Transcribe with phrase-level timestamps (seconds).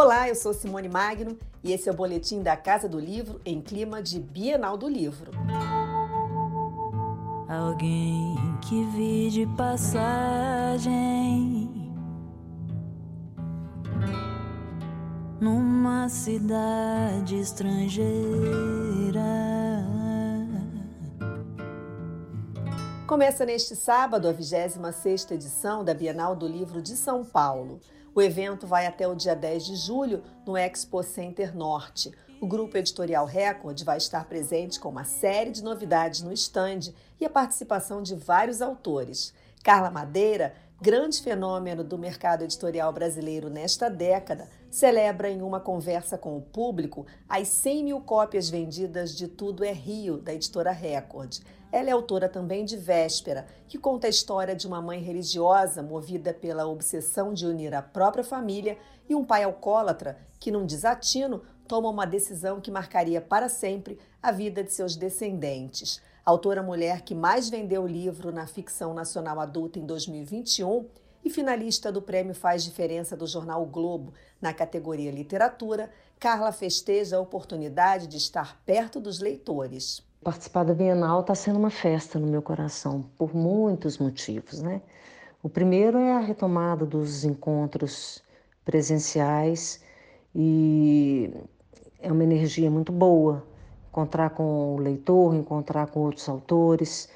[0.00, 3.60] Olá, eu sou Simone Magno e esse é o boletim da Casa do Livro em
[3.60, 5.32] clima de Bienal do Livro.
[7.48, 10.88] Alguém que vi de passagem
[15.40, 18.06] numa cidade estrangeira.
[23.08, 27.80] Começa neste sábado a 26ª edição da Bienal do Livro de São Paulo.
[28.14, 32.12] O evento vai até o dia 10 de julho no Expo Center Norte.
[32.38, 37.24] O grupo editorial Record vai estar presente com uma série de novidades no estande e
[37.24, 39.32] a participação de vários autores.
[39.64, 46.36] Carla Madeira, grande fenômeno do mercado editorial brasileiro nesta década, celebra em uma conversa com
[46.36, 51.38] o público as 100 mil cópias vendidas de Tudo é Rio, da editora Record.
[51.70, 56.32] Ela é autora também de Véspera, que conta a história de uma mãe religiosa movida
[56.32, 58.78] pela obsessão de unir a própria família
[59.08, 64.32] e um pai alcoólatra que, num desatino, toma uma decisão que marcaria para sempre a
[64.32, 66.00] vida de seus descendentes.
[66.24, 70.86] A autora mulher que mais vendeu o livro na ficção nacional adulta em 2021
[71.22, 77.18] e finalista do Prêmio Faz Diferença do jornal o Globo na categoria Literatura, Carla festeja
[77.18, 80.07] a oportunidade de estar perto dos leitores.
[80.22, 84.82] Participar da Bienal está sendo uma festa no meu coração, por muitos motivos, né?
[85.42, 88.22] O primeiro é a retomada dos encontros
[88.64, 89.80] presenciais
[90.34, 91.32] e
[92.00, 93.46] é uma energia muito boa
[93.88, 97.08] encontrar com o leitor, encontrar com outros autores,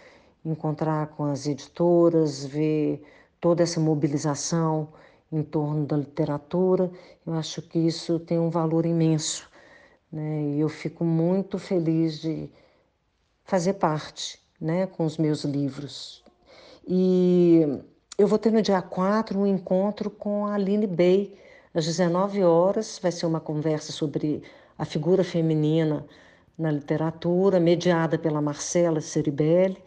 [0.44, 3.02] encontrar com as editoras, ver
[3.40, 4.88] toda essa mobilização
[5.30, 6.90] em torno da literatura.
[7.26, 9.48] Eu acho que isso tem um valor imenso,
[10.10, 10.42] né?
[10.42, 12.48] E eu fico muito feliz de
[13.44, 16.22] fazer parte né, com os meus livros.
[16.86, 17.62] E
[18.18, 21.36] eu vou ter no dia 4 um encontro com a Aline Bey,
[21.74, 22.98] às 19 horas.
[23.02, 24.42] Vai ser uma conversa sobre
[24.78, 26.06] a figura feminina
[26.58, 29.82] na literatura, mediada pela Marcela Ceribelli.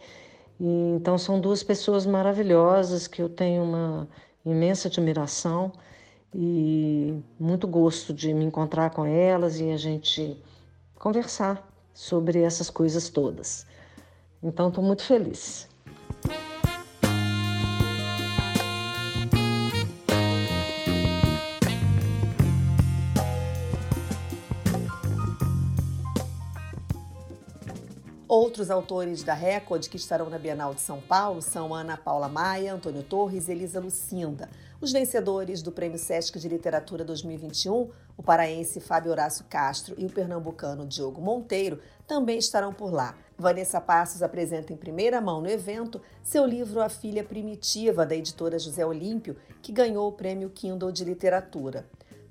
[0.59, 4.07] E, então, são duas pessoas maravilhosas que eu tenho uma
[4.45, 5.72] imensa admiração
[6.33, 10.41] e muito gosto de me encontrar com elas e a gente
[10.99, 13.66] conversar sobre essas coisas todas.
[14.44, 15.67] Então, estou muito feliz.
[28.27, 32.73] Outros autores da Record que estarão na Bienal de São Paulo são Ana Paula Maia,
[32.73, 34.49] Antônio Torres e Elisa Lucinda.
[34.81, 37.87] Os vencedores do Prêmio Sesc de Literatura 2021,
[38.17, 43.15] o paraense Fábio Horácio Castro e o pernambucano Diogo Monteiro, também estarão por lá.
[43.37, 48.57] Vanessa Passos apresenta em primeira mão no evento seu livro A Filha Primitiva, da editora
[48.57, 51.85] José Olímpio, que ganhou o Prêmio Kindle de Literatura.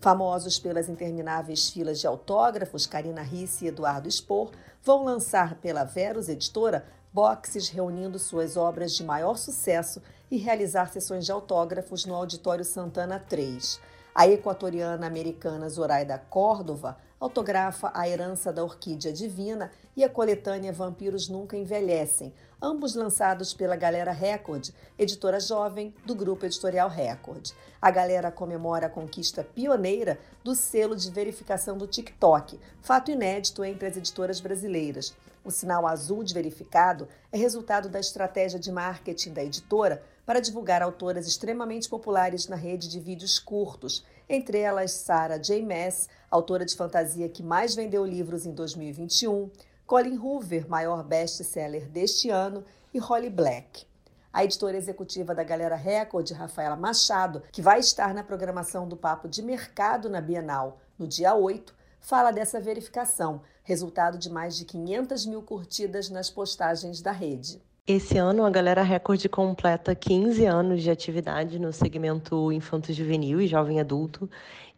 [0.04, 4.50] Famosos pelas intermináveis filas de autógrafos, Karina Risse e Eduardo Spor
[4.82, 11.24] vão lançar pela Verus Editora boxes reunindo suas obras de maior sucesso e realizar sessões
[11.24, 13.80] de autógrafos no Auditório Santana 3.
[14.16, 21.28] A equatoriana americana Zoraida Córdova autografa A Herança da Orquídea Divina e a coletânea Vampiros
[21.28, 22.32] Nunca Envelhecem,
[22.62, 27.50] ambos lançados pela Galera Record, editora jovem do grupo editorial Record.
[27.82, 33.88] A galera comemora a conquista pioneira do selo de verificação do TikTok, fato inédito entre
[33.88, 35.12] as editoras brasileiras.
[35.44, 40.82] O sinal azul de verificado é resultado da estratégia de marketing da editora para divulgar
[40.82, 45.62] autoras extremamente populares na rede de vídeos curtos, entre elas Sarah J.
[45.62, 49.50] Maas, autora de fantasia que mais vendeu livros em 2021,
[49.86, 53.86] Colin Hoover, maior best-seller deste ano, e Holly Black.
[54.32, 59.28] A editora executiva da Galera Record, Rafaela Machado, que vai estar na programação do Papo
[59.28, 65.26] de Mercado na Bienal no dia 8, fala dessa verificação, resultado de mais de 500
[65.26, 67.62] mil curtidas nas postagens da rede.
[67.86, 73.78] Esse ano a Galera Record completa 15 anos de atividade no segmento infanto-juvenil e jovem
[73.78, 74.28] adulto.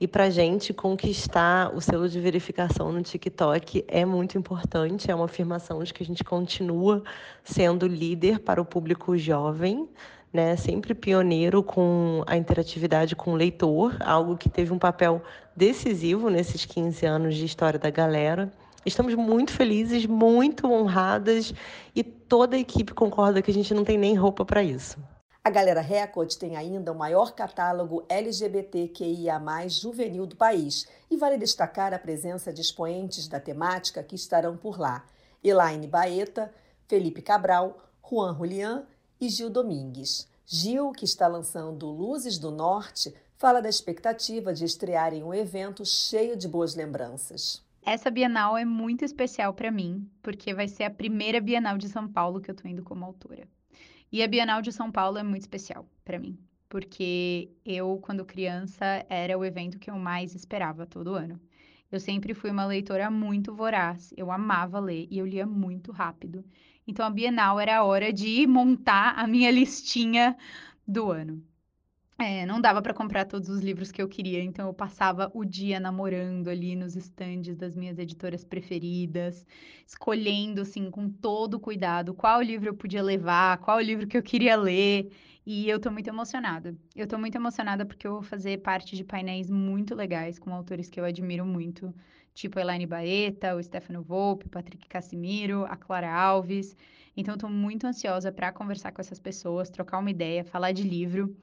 [0.01, 5.27] E para gente conquistar o selo de verificação no TikTok é muito importante, é uma
[5.27, 7.05] afirmação de que a gente continua
[7.45, 9.89] sendo líder para o público jovem,
[10.33, 10.57] né?
[10.57, 15.23] Sempre pioneiro com a interatividade com o leitor, algo que teve um papel
[15.55, 18.53] decisivo nesses 15 anos de história da galera.
[18.87, 21.53] Estamos muito felizes, muito honradas
[21.93, 24.97] e toda a equipe concorda que a gente não tem nem roupa para isso.
[25.43, 31.93] A Galera Record tem ainda o maior catálogo LGBTQIA+, juvenil do país e vale destacar
[31.93, 35.05] a presença de expoentes da temática que estarão por lá.
[35.43, 36.55] Elaine Baeta,
[36.87, 37.77] Felipe Cabral,
[38.09, 38.85] Juan Julián
[39.21, 40.29] e Gil Domingues.
[40.47, 45.85] Gil, que está lançando Luzes do Norte, fala da expectativa de estrear em um evento
[45.85, 47.66] cheio de boas lembranças.
[47.89, 52.09] Essa Bienal é muito especial para mim, porque vai ser a primeira Bienal de São
[52.09, 53.47] Paulo que eu estou indo como autora.
[54.11, 56.37] E a Bienal de São Paulo é muito especial para mim,
[56.69, 61.41] porque eu, quando criança, era o evento que eu mais esperava todo ano.
[61.89, 66.45] Eu sempre fui uma leitora muito voraz, eu amava ler e eu lia muito rápido.
[66.89, 70.37] Então a Bienal era a hora de montar a minha listinha
[70.85, 71.41] do ano.
[72.19, 75.45] É, não dava para comprar todos os livros que eu queria, então eu passava o
[75.45, 79.47] dia namorando ali nos estandes das minhas editoras preferidas,
[79.87, 84.57] escolhendo assim com todo cuidado qual livro eu podia levar, qual livro que eu queria
[84.57, 85.11] ler,
[85.45, 86.75] e eu tô muito emocionada.
[86.95, 90.89] Eu tô muito emocionada porque eu vou fazer parte de painéis muito legais com autores
[90.89, 91.95] que eu admiro muito,
[92.33, 96.75] tipo Elaine Baeta, o Stefano Volpe, Patrick Cassimiro, a Clara Alves.
[97.15, 100.83] Então eu tô muito ansiosa para conversar com essas pessoas, trocar uma ideia, falar de
[100.83, 101.37] livro.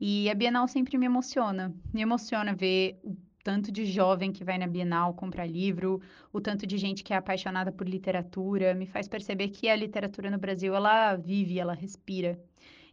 [0.00, 1.74] E a Bienal sempre me emociona.
[1.92, 3.14] Me emociona ver o
[3.44, 6.00] tanto de jovem que vai na Bienal comprar livro,
[6.32, 10.30] o tanto de gente que é apaixonada por literatura, me faz perceber que a literatura
[10.30, 12.40] no Brasil ela vive, ela respira.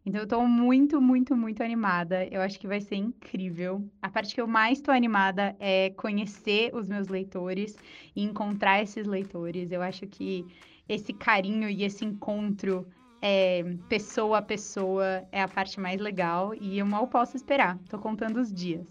[0.06, 2.25] Então eu estou muito, muito, muito animada.
[2.25, 3.89] Eu acho que vai ser incrível.
[4.01, 7.77] A parte que eu mais estou animada é conhecer os meus leitores
[8.13, 9.71] e encontrar esses leitores.
[9.71, 10.45] Eu acho que
[10.89, 12.86] esse carinho e esse encontro
[13.30, 17.78] é, pessoa a pessoa é a parte mais legal e eu mal posso esperar.
[17.90, 18.88] Tô contando os dias.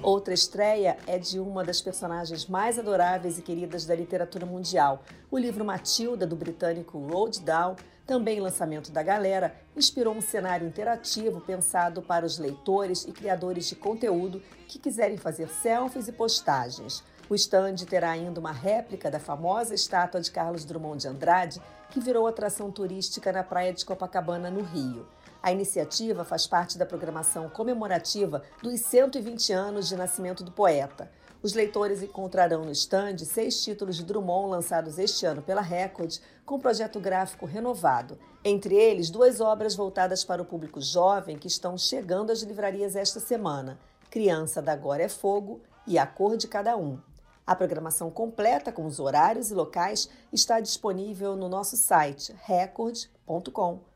[0.00, 5.02] Outra estreia é de uma das personagens mais adoráveis e queridas da literatura mundial.
[5.28, 7.76] O livro Matilda, do britânico Roald Dahl,
[8.08, 13.76] também lançamento da galera, inspirou um cenário interativo pensado para os leitores e criadores de
[13.76, 17.04] conteúdo que quiserem fazer selfies e postagens.
[17.28, 21.60] O stand terá ainda uma réplica da famosa estátua de Carlos Drummond de Andrade,
[21.90, 25.06] que virou atração turística na praia de Copacabana, no Rio.
[25.42, 31.10] A iniciativa faz parte da programação comemorativa dos 120 anos de nascimento do poeta.
[31.40, 36.58] Os leitores encontrarão no estande seis títulos de Drummond lançados este ano pela Record, com
[36.58, 38.18] projeto gráfico renovado.
[38.44, 43.20] Entre eles, duas obras voltadas para o público jovem que estão chegando às livrarias esta
[43.20, 43.78] semana:
[44.10, 46.98] Criança da Agora é Fogo e A Cor de Cada Um.
[47.46, 53.88] A programação completa, com os horários e locais, está disponível no nosso site record.com.br.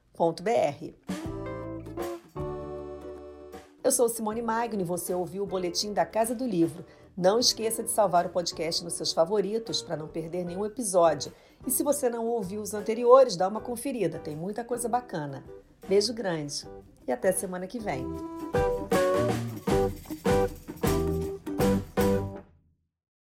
[3.85, 6.85] Eu sou Simone Magno e você ouviu o boletim da Casa do Livro.
[7.17, 11.33] Não esqueça de salvar o podcast nos seus favoritos para não perder nenhum episódio.
[11.67, 15.45] E se você não ouviu os anteriores, dá uma conferida, tem muita coisa bacana.
[15.87, 16.67] Beijo grande
[17.07, 18.07] e até semana que vem.